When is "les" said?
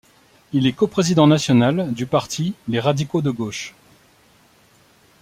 2.67-2.79